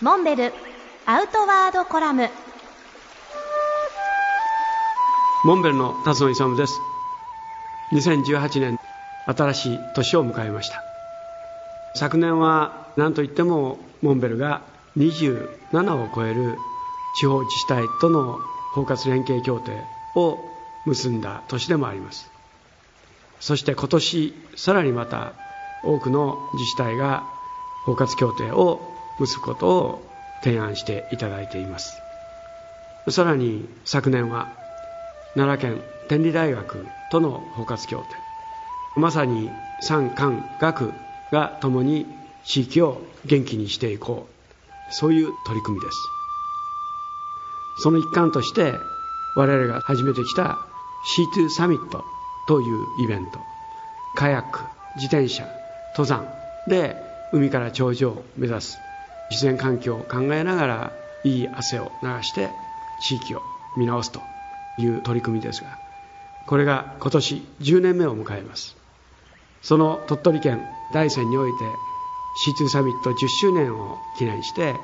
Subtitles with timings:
[0.00, 0.52] モンベル
[1.06, 2.28] アウトワードコラム。
[5.44, 6.80] モンベルの辰野勇です。
[7.92, 8.78] 2018年
[9.26, 10.82] 新しい年を迎えました。
[11.94, 14.62] 昨年は何といってもモンベルが
[14.96, 16.58] 27を超える
[17.16, 18.40] 地方自治体との
[18.74, 19.80] 包括連携協定
[20.16, 20.40] を
[20.86, 22.28] 結んだ年でもあります。
[23.38, 25.34] そして今年さらにまた
[25.84, 27.22] 多くの自治体が
[27.84, 30.02] 包括協定を結ぶことを
[30.42, 32.00] 提案していただいています。
[33.08, 34.52] さらに昨年は
[35.34, 38.04] 奈良県天理大学との包括協定。
[39.00, 40.92] まさに産官学
[41.32, 42.06] が共に
[42.44, 44.34] 地域を元気にしていこう。
[44.92, 45.96] そういう取り組みです。
[47.82, 48.74] その一環として
[49.36, 50.58] 我々が始めてきた
[51.34, 52.04] C2 サミット
[52.46, 53.38] というイベント。
[54.14, 54.60] カヤック
[54.96, 55.44] 自転車
[55.96, 56.28] 登山
[56.68, 56.96] で
[57.32, 58.78] 海から頂上を目指す
[59.30, 60.92] 自然環境を考えながら
[61.24, 62.50] いい汗を流して
[63.00, 63.42] 地域を
[63.76, 64.20] 見直すと
[64.78, 65.78] いう取り組みですが
[66.46, 68.76] これが今年10年目を迎えます。
[69.62, 71.58] その鳥取県大山において
[72.46, 74.74] C2 サミット10周年を記念して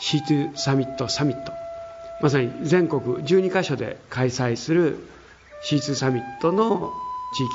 [0.00, 1.52] C2 サミットサミット。
[2.22, 4.98] まさに全国12カ所で開催する
[5.68, 6.90] C2 サミットの
[7.34, 7.50] 地域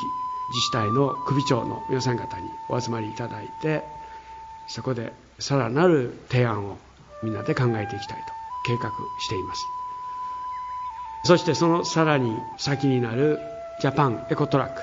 [0.53, 3.83] 自治体の首長の皆さん方にお集まりいただいて
[4.67, 6.77] そこでさらなる提案を
[7.23, 8.23] みんなで考えていきたいと
[8.65, 9.61] 計画しています。
[11.25, 13.39] そしてそのさらに先になる
[13.81, 14.81] ジャパンエコトラック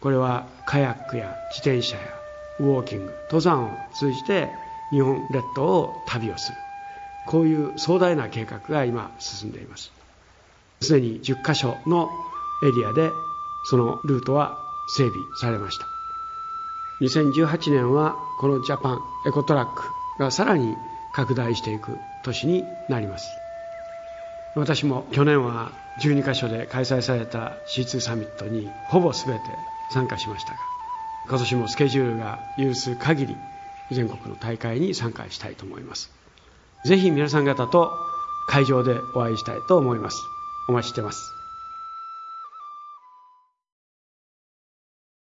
[0.00, 2.02] これはカヤックや自転車や
[2.60, 4.48] ウォーキング登山を通じて
[4.90, 6.58] 日本列島を旅をする。
[7.26, 9.92] こういう壮大な計画が今進んでいます。
[10.80, 12.08] すでに10カ所の
[12.64, 13.10] エリアで
[13.64, 15.97] そのルートは整備されました。
[17.00, 19.84] 2018年はこのジャパンエコトラック
[20.18, 20.76] がさらに
[21.12, 23.28] 拡大していく年になります。
[24.56, 29.40] 私も去年は12カ所で開催された C2 サミットにほぼ全て
[29.92, 30.58] 参加しましたが
[31.28, 33.36] 今年もスケジュールが許す限り
[33.90, 36.10] 全国の大会に参加したいと思います。
[36.84, 37.92] ぜひ皆さん方と
[38.48, 40.16] 会場でお会いしたいと思います。
[40.68, 41.37] お待ちしてます。